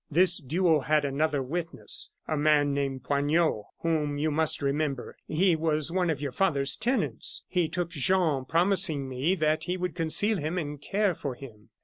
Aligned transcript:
This 0.09 0.39
duel 0.39 0.79
had 0.81 1.05
another 1.05 1.43
witness, 1.43 2.09
a 2.27 2.35
man 2.35 2.73
named 2.73 3.03
Poignot, 3.03 3.65
whom 3.81 4.17
you 4.17 4.31
must 4.31 4.59
remember; 4.59 5.15
he 5.27 5.55
was 5.55 5.91
one 5.91 6.09
of 6.09 6.19
your 6.19 6.31
father's 6.31 6.75
tenants. 6.75 7.43
He 7.47 7.69
took 7.69 7.91
Jean, 7.91 8.45
promising 8.45 9.07
me 9.07 9.35
that 9.35 9.65
he 9.65 9.77
would 9.77 9.93
conceal 9.93 10.39
him 10.39 10.57
and 10.57 10.81
care 10.81 11.13
for 11.13 11.35
him. 11.35 11.69